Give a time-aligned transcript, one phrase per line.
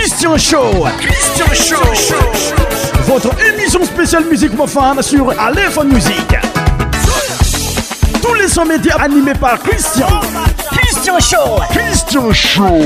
[0.00, 0.70] Christian Show.
[1.00, 1.54] Christian
[1.92, 2.14] Show.
[3.02, 6.36] Votre émission spéciale musique profane sur Aléphone Musique.
[8.22, 10.08] Tous les sommets médias animés par Christian.
[10.70, 11.60] Christian Show.
[11.72, 12.76] Christian Show.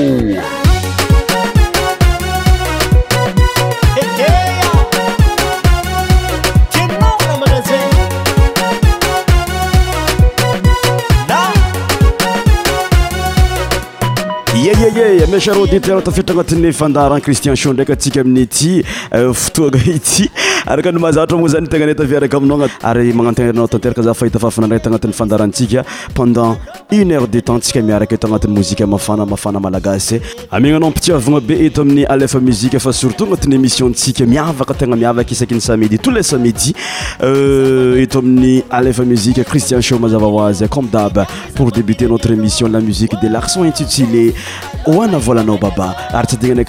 [15.32, 18.72] mai cher auditeur te fitta ngatene fandaran christian sionde ka tikam ne ti
[19.32, 20.28] ftogai ti
[20.66, 22.92] araka mahazatra m zany tegna etaakiaanehereeayaaeaaa
[46.42, 46.64] ie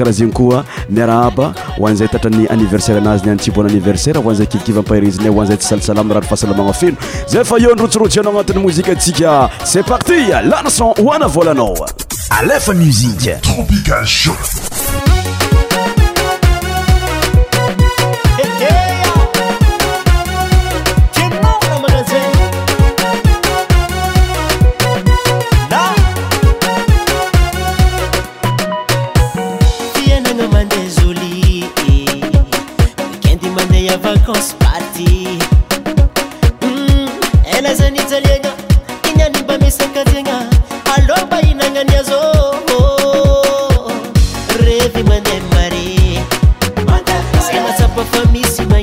[2.25, 3.82] aemiiaenteiieeyneaa
[4.23, 8.95] hoanzay kivikivy ampahirezinay hoanzay tsy salsalamyrany fasalamagna feno zay fa eo androtsorotsy ianao agnati'ny mozika
[8.95, 10.15] tsika ce parti
[10.49, 11.75] larçon hoana volanao
[12.29, 14.31] alefa musiqe tropical sho
[39.95, 40.37] katiagna
[40.95, 42.21] alomahinanany azôô
[44.65, 45.91] revy mane mary
[46.87, 48.82] maafsnatsapafa misyma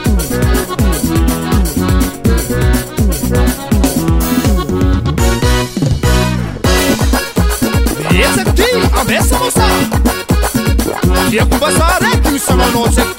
[8.21, 8.37] es
[11.45, 13.19] kbasartsmnosekt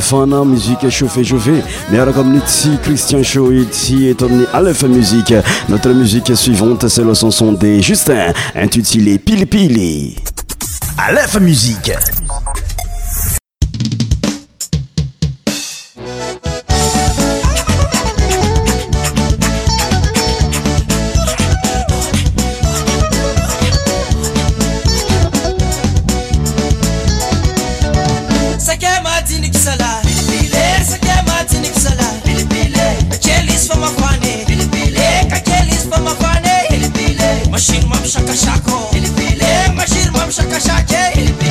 [0.00, 1.48] fana musique chauffe cauffe
[1.90, 5.34] maiaracomnsi cristian show iti e tomni alf musique
[5.68, 10.14] notre musique suivante c'est le sanson des justin intutilé pilipili
[10.98, 11.92] alf musique
[37.62, 38.76] mashirma mshakashako
[39.76, 41.41] mashirma mshakashake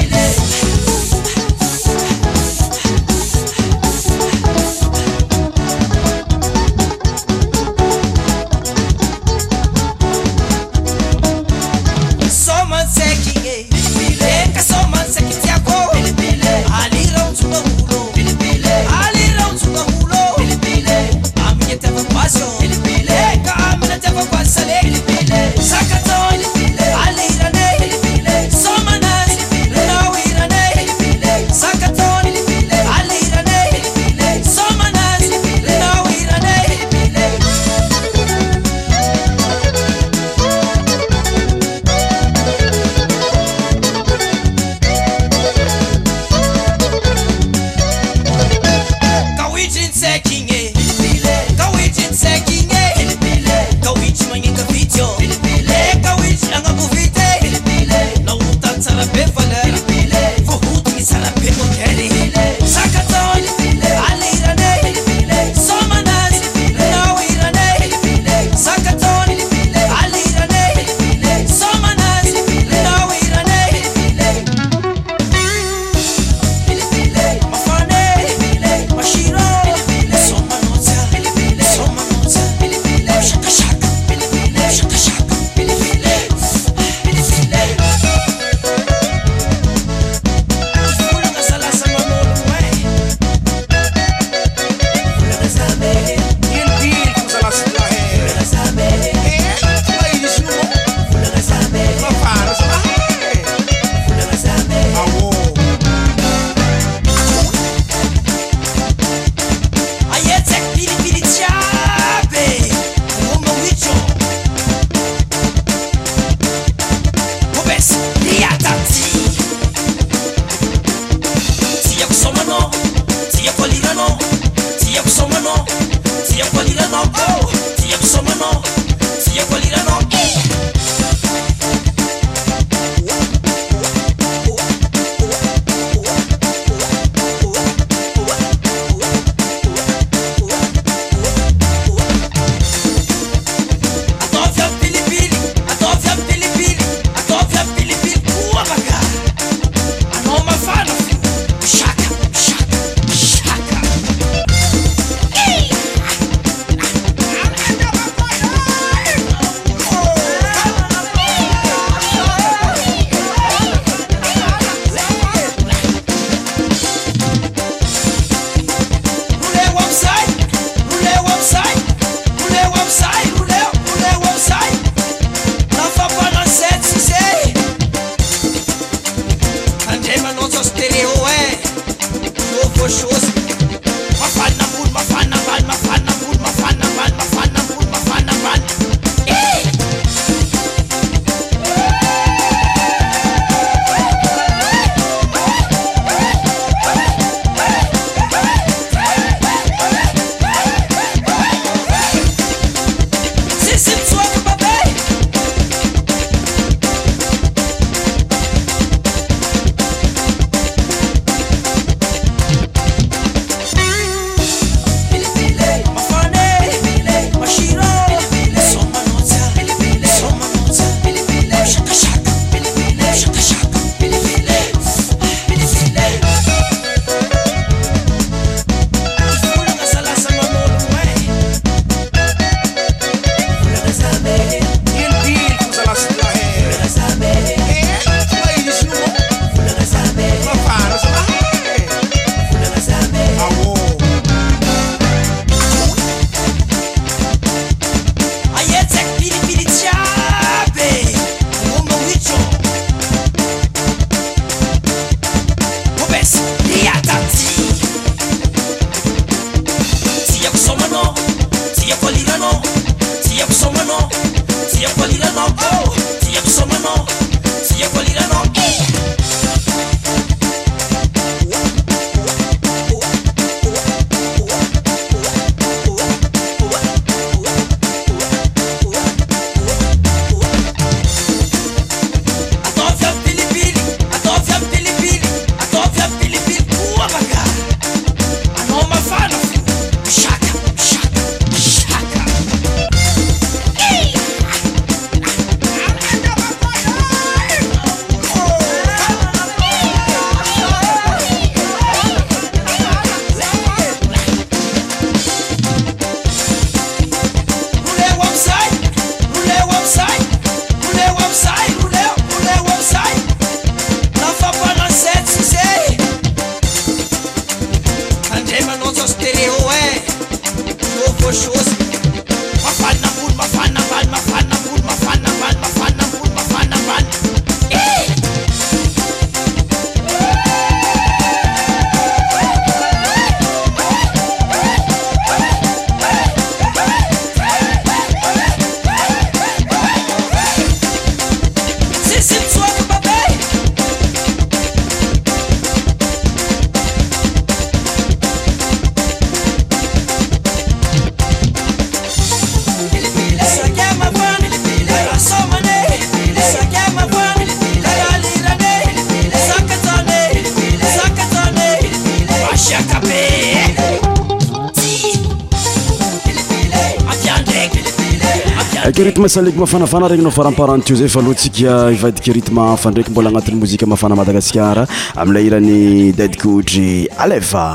[368.85, 373.11] eky rytme salegy mafagnafana regny nao faramparant io zay fa aloatsika ivadiky ritme hafa ndraiky
[373.11, 377.65] mbola agnatin'ny mozika mafana madagasikara ami'lay iran'ny didikootry alefa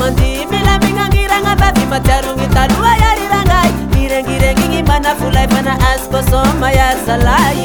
[0.00, 3.70] mandi milamynangiranabavy matiarony taloa yarirangay
[4.04, 7.60] irengirengy ny mana folayfana azikosôma ya salay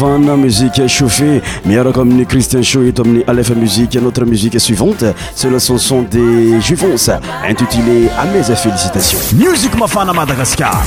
[0.00, 5.04] fana musique chauffe miracomni cristian soi tomni alef musiqe notre musique suivante
[5.36, 10.80] ce la canson des juivans intutile ames félicitation music ma fana madagascar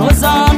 [0.00, 0.49] nos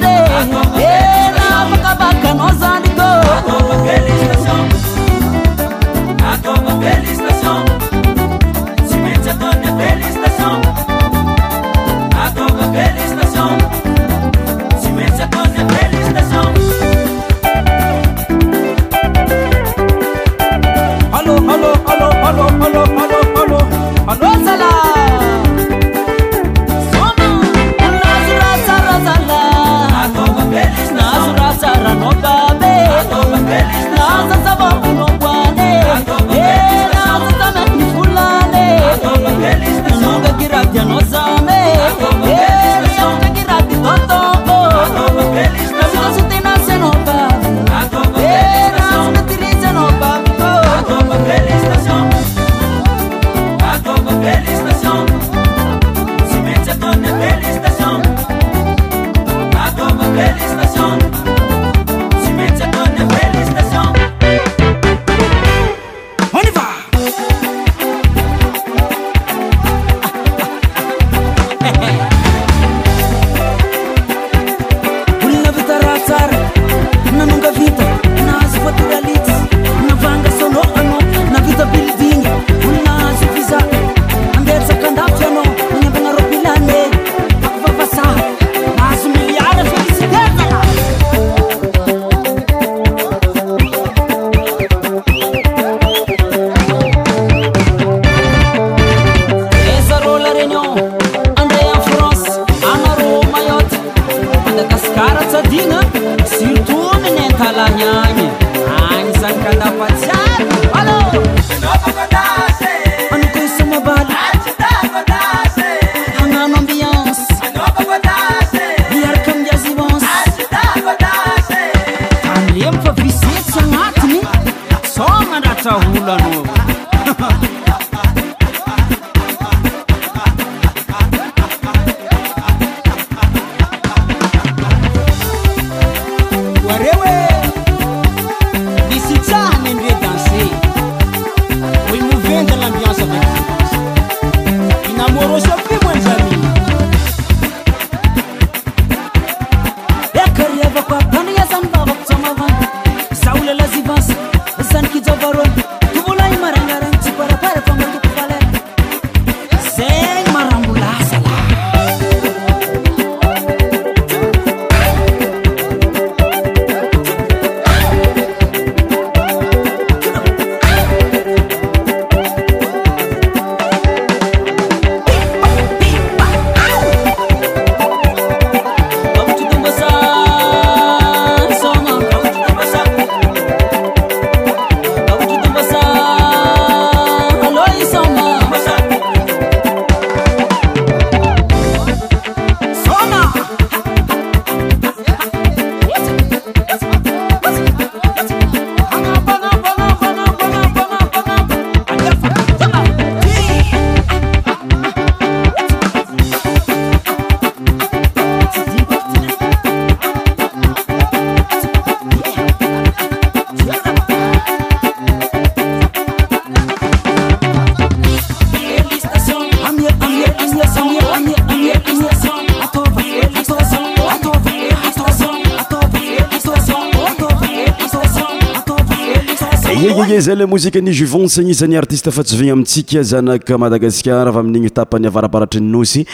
[230.34, 230.70] lmoia
[231.14, 236.04] uncnisanyartisefatina amtska zanaamadagasa ami'nypnyraaatr sza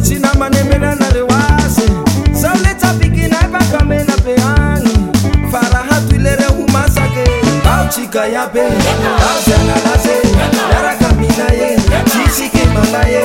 [0.00, 1.86] tina manemelana rewase
[2.42, 5.12] sauletsapikinai bakamena peani
[5.52, 7.24] farahatwilerehumasake
[7.80, 8.62] atika yape
[9.30, 10.18] asanalase
[10.72, 11.78] darakaminaye
[12.18, 13.24] misikimanaye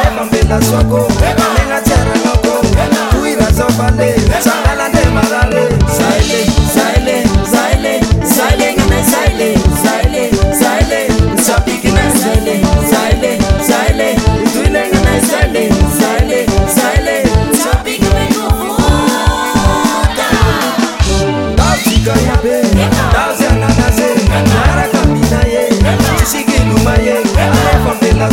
[0.00, 1.12] alemambendasako
[1.56, 2.66] alengaterelako
[3.10, 5.62] tuirasopale sangalademalale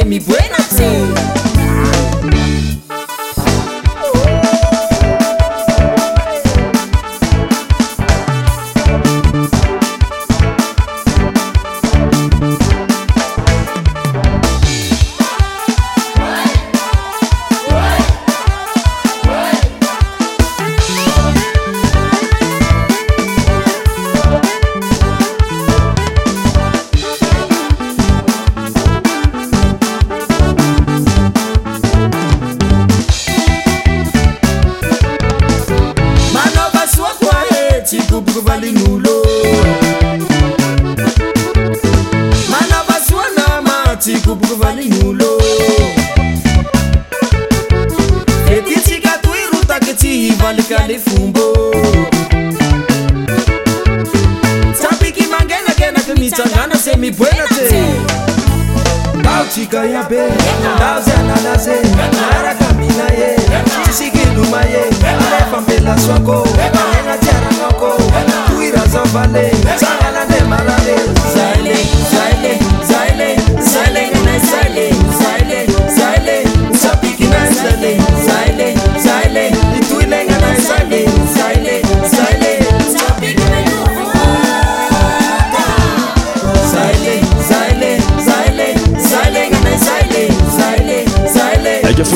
[0.05, 0.54] mi bueno.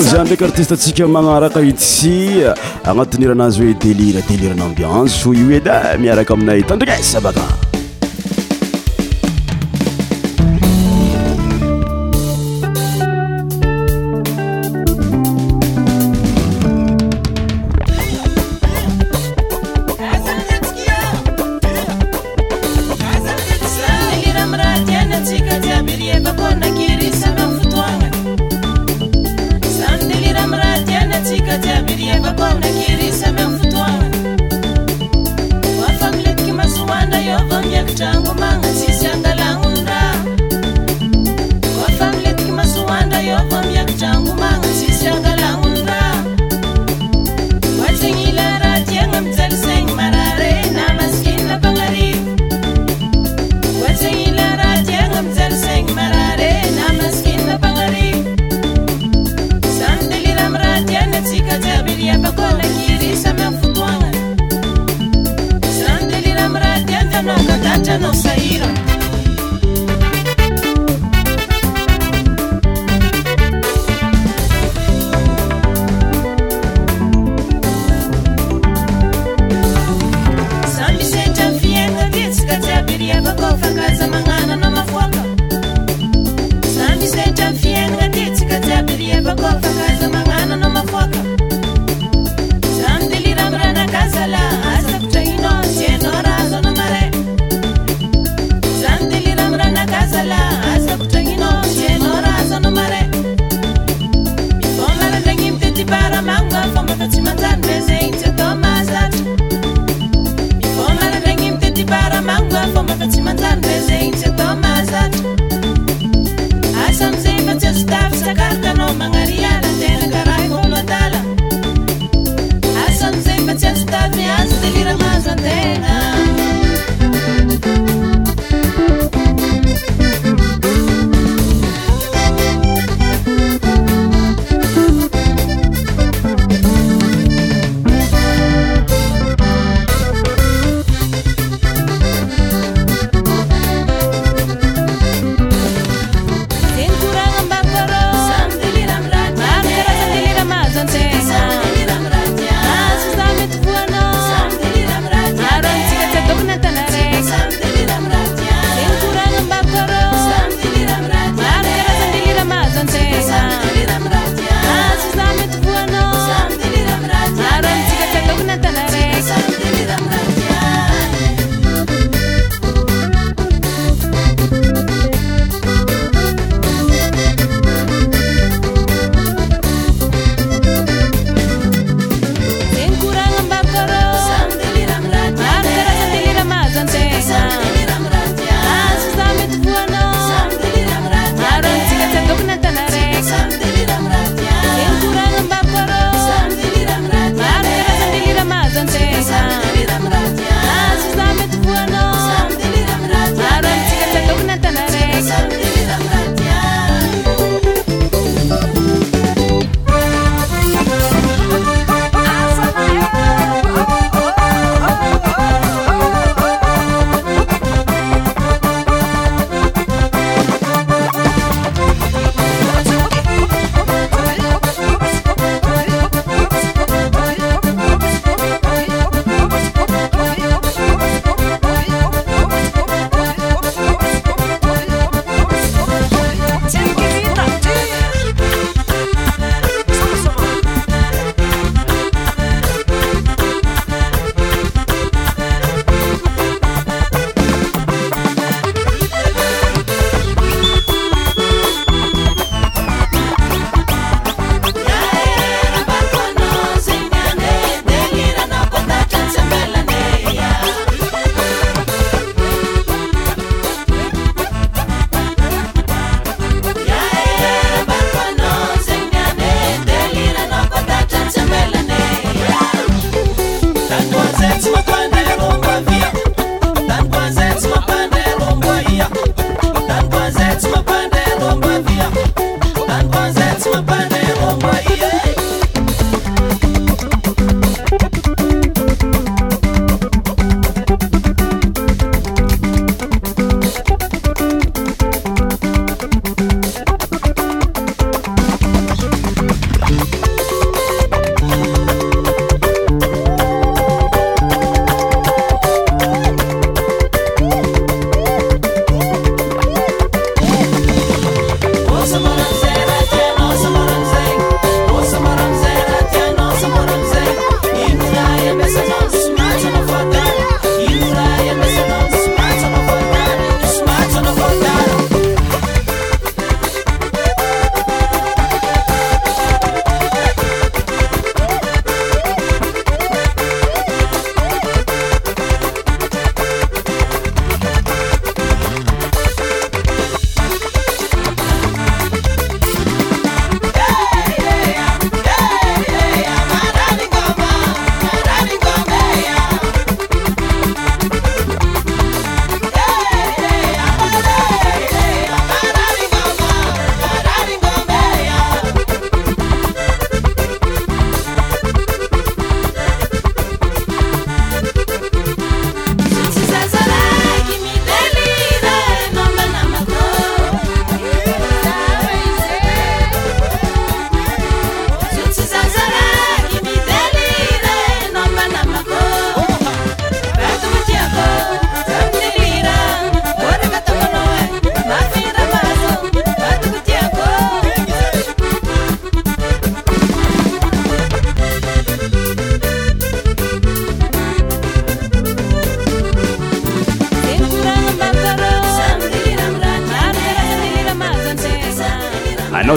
[0.02, 2.46] zany ndraiky artisteantsika magnaraka itsy
[2.90, 7.67] agnatiny iranazy hoe délire déliren'amdianse o ioeda miaraka aminay tandrinaisabaka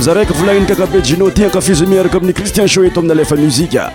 [0.01, 3.91] za raiky volaniny kakabet gina ti aka fusimière kommeni cristian choettoamina lefa musikea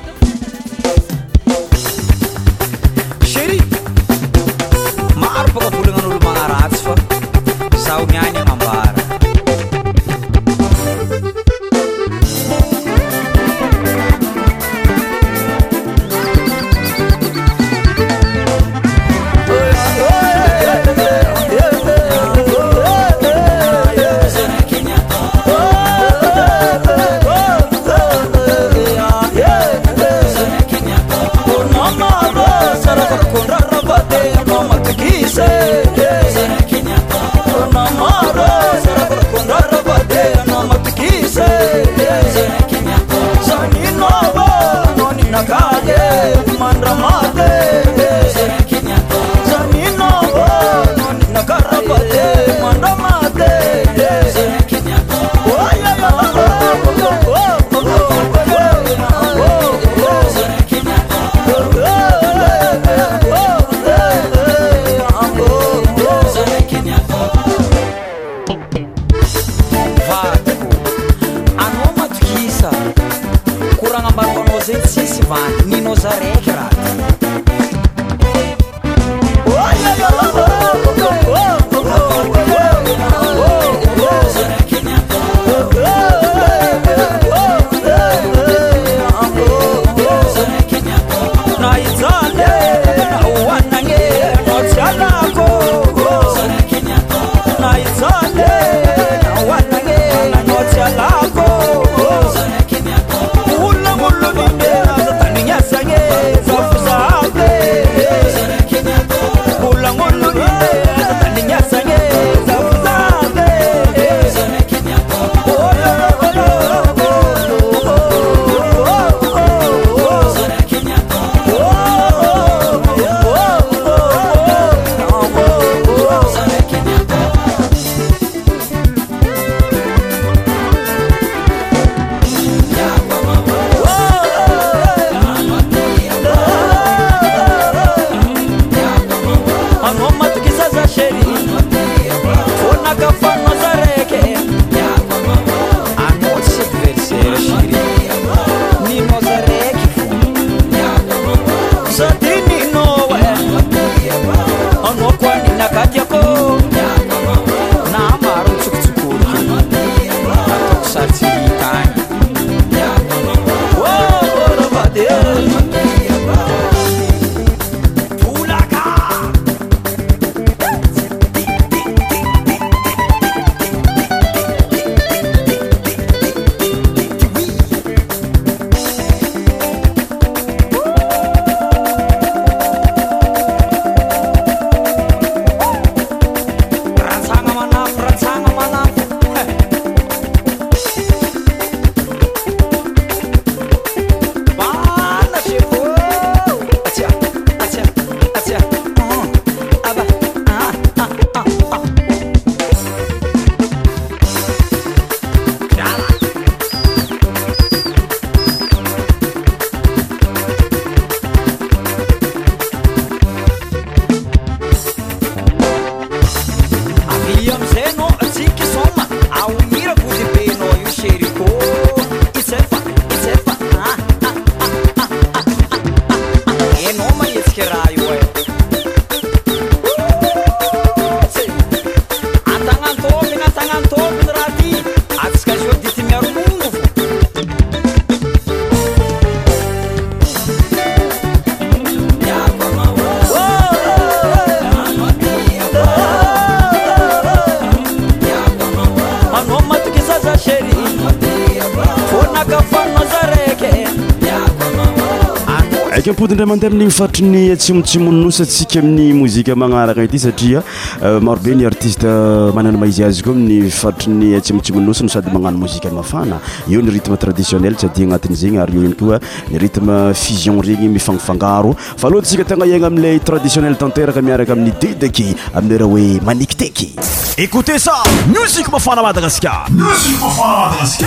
[256.10, 260.62] ampodindray mandeha amin'ny mifaritrin'ny atsymontsimonosa tsika amin'ny mozika manaraka ity satria
[261.02, 265.90] euh, marobe ny artiste euh, manany maizy azy koa aminy ifaritriny atsimontsimonosano sady magnano mozika
[265.90, 266.38] mafana
[266.70, 270.88] io ny rytme traditionnel sady agnatin' zegny ary io iny koa ny rytme fision regny
[270.92, 276.92] mifagafangaro fa alohantsika tegna iaigna amilay traditionnel tanteraka miaraka amin'ny dedaky aminrah hoe manikiteky
[277.36, 281.06] écote a musik mafana madagaskarmiaamadagasa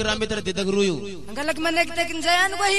[0.00, 0.96] ګرامې تر دې تک رویو
[1.28, 2.78] انګه لګ منه کې تک ځان وای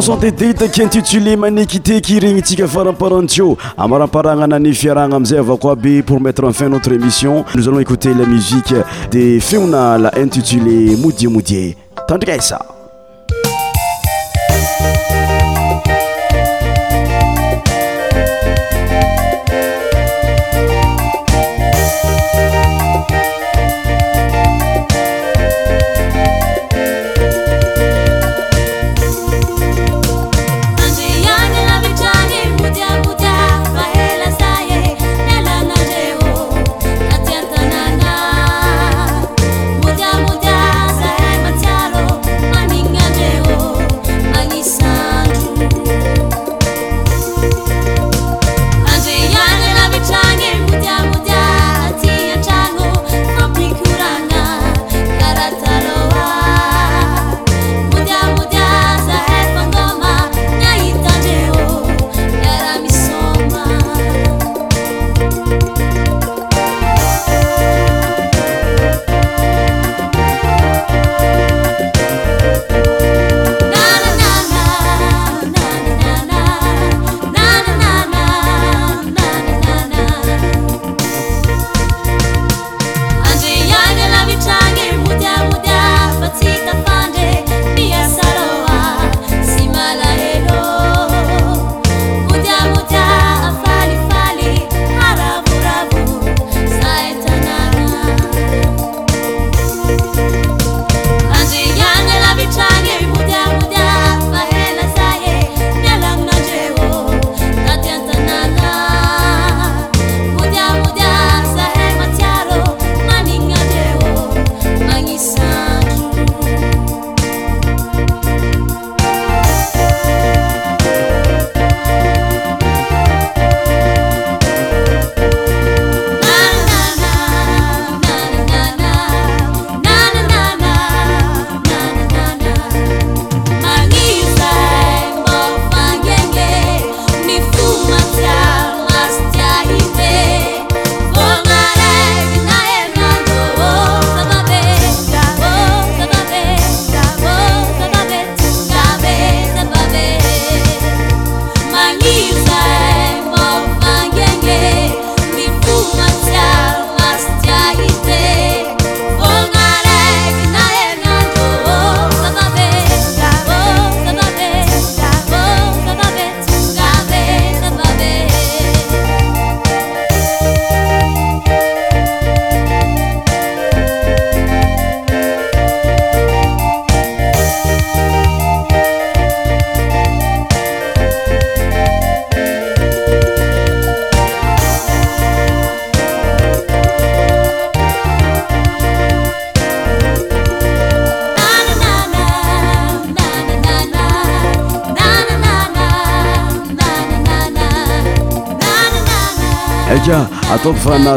[0.00, 6.68] n dedetaky intitulé manekyteky regnytsika faramparanteo amaramparana anany fiarana amiizay ava koabe pour mettre enfin
[6.68, 8.74] notre émission nos alon écouter la muziqe
[9.10, 11.74] de feonala intitulé modie modie
[12.06, 12.77] tandrikaisa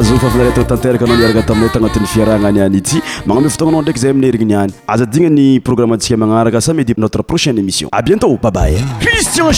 [0.02, 4.12] zyfafanareta tanteraka anao niaraka ataminay tagnatin'ny fiaraha gna any any ity magname fotognanao ndraiky zay
[4.12, 9.52] aminyerigniniany aza adina ny programe antsika magnaraka samyedi notre prochaine émission a bientô babayecriianian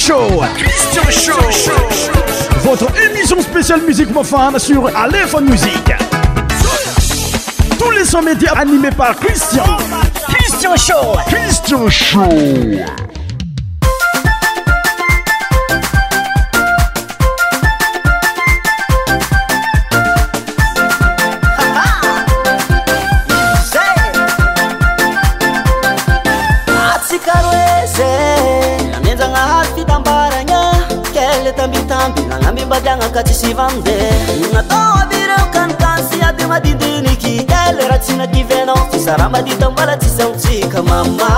[32.65, 33.95] mbatyagnaka tsysivamide
[34.41, 37.33] gn'atao aby ireo kantansy ady madindiniky
[37.67, 41.31] ele ra tsy nakivenao zaraha mbadita mbola tsy sentsika mama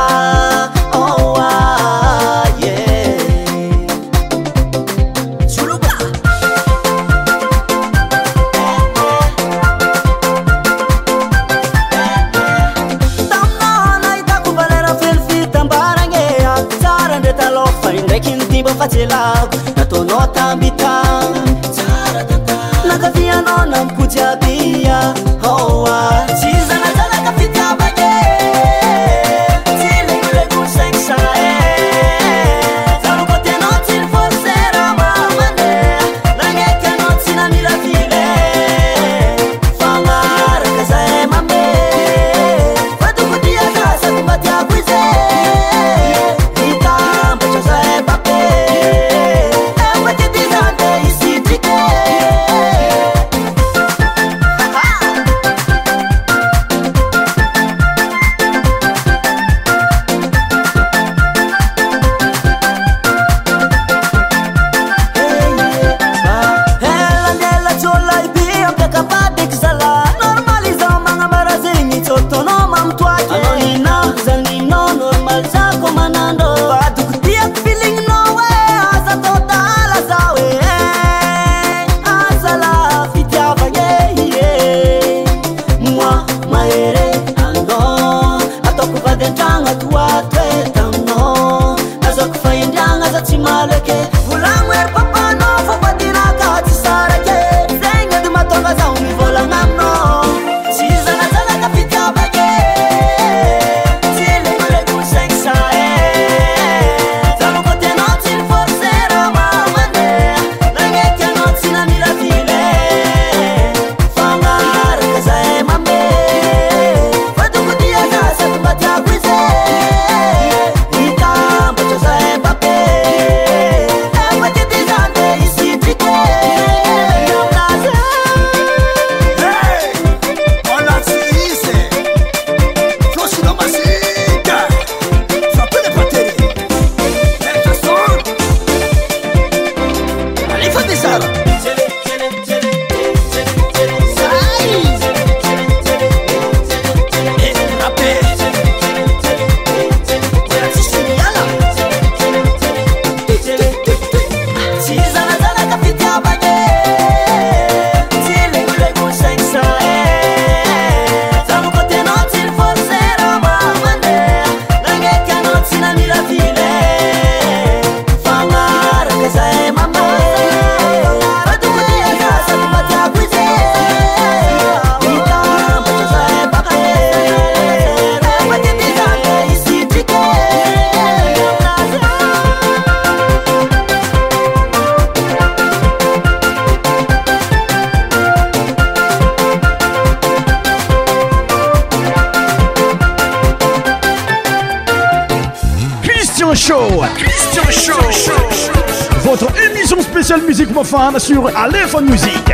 [201.26, 202.54] sur Aléphone Music.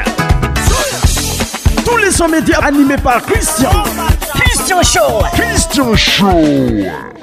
[1.83, 3.69] Tous les sons médias animés par Christian.
[4.33, 5.23] Christian Show.
[5.33, 7.20] Christian Show.